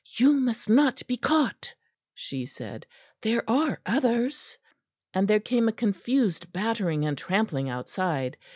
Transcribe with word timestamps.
"You 0.17 0.33
must 0.33 0.67
not 0.67 1.05
be 1.05 1.15
caught," 1.15 1.75
she 2.15 2.47
said, 2.47 2.87
"there 3.21 3.47
are 3.47 3.79
others"; 3.85 4.57
and 5.13 5.27
there 5.27 5.39
came 5.39 5.67
a 5.67 5.71
confused 5.73 6.51
battering 6.51 7.05
and 7.05 7.15
trampling 7.15 7.69
outside. 7.69 8.35